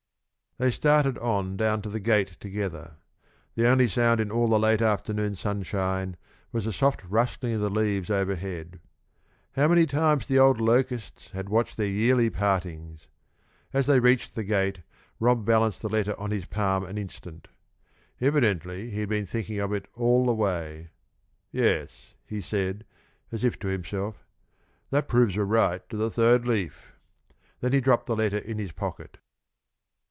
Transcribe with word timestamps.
They 0.57 0.69
started 0.69 1.17
on 1.17 1.57
down 1.57 1.81
to 1.81 1.89
the 1.89 1.99
gate 2.01 2.37
together. 2.39 2.97
The 3.55 3.65
only 3.67 3.87
sound 3.87 4.19
in 4.21 4.29
all 4.29 4.47
the 4.47 4.59
late 4.59 4.81
afternoon 4.81 5.33
sunshine 5.33 6.17
was 6.51 6.65
the 6.65 6.73
soft 6.73 7.03
rustling 7.03 7.53
of 7.53 7.61
the 7.61 7.69
leaves 7.71 8.11
overhead. 8.11 8.79
How 9.53 9.67
many 9.69 9.87
times 9.87 10.27
the 10.27 10.37
old 10.37 10.61
locusts 10.61 11.29
had 11.31 11.49
watched 11.49 11.77
their 11.77 11.87
yearly 11.87 12.29
partings! 12.29 13.07
As 13.73 13.87
they 13.87 13.99
reached 13.99 14.35
the 14.35 14.43
gate, 14.43 14.81
Rob 15.19 15.45
balanced 15.45 15.81
the 15.81 15.89
letter 15.89 16.13
on 16.19 16.29
his 16.29 16.45
palm 16.45 16.83
an 16.85 16.95
instant. 16.95 17.47
Evidently 18.19 18.91
he 18.91 18.99
had 18.99 19.09
been 19.09 19.25
thinking 19.25 19.59
of 19.59 19.73
it 19.73 19.87
all 19.95 20.27
the 20.27 20.33
way. 20.33 20.91
"Yes," 21.51 22.13
he 22.27 22.39
said, 22.39 22.85
as 23.31 23.43
if 23.43 23.57
to 23.59 23.67
himself, 23.69 24.27
"that 24.91 25.07
proves 25.07 25.37
a 25.37 25.43
right 25.43 25.87
to 25.89 25.97
the 25.97 26.11
third 26.11 26.45
leaf." 26.45 26.91
Then 27.61 27.73
he 27.73 27.81
dropped 27.81 28.05
the 28.05 28.15
letter 28.15 28.37
in 28.37 28.59
his 28.59 28.73
pocket. 28.73 29.17